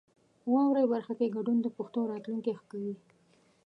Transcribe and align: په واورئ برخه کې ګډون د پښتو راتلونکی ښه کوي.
په 0.41 0.47
واورئ 0.53 0.85
برخه 0.93 1.13
کې 1.19 1.33
ګډون 1.35 1.57
د 1.61 1.67
پښتو 1.77 1.99
راتلونکی 2.11 2.51
ښه 2.57 2.65
کوي. 2.71 2.93